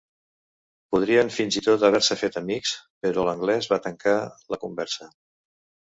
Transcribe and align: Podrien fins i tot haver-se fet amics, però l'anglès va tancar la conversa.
Podrien 0.95 1.29
fins 1.35 1.59
i 1.61 1.63
tot 1.67 1.85
haver-se 1.91 2.19
fet 2.23 2.39
amics, 2.43 2.73
però 3.07 3.29
l'anglès 3.31 3.71
va 3.75 3.83
tancar 3.87 4.19
la 4.55 4.65
conversa. 4.69 5.15